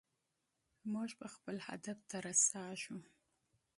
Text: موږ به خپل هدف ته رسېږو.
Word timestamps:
موږ 0.91 1.09
به 1.19 1.27
خپل 1.35 1.55
هدف 1.67 1.97
ته 2.09 2.17
رسېږو. 2.25 2.97